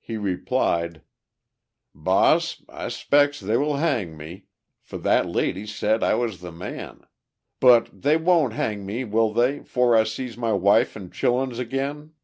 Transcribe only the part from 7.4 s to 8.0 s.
but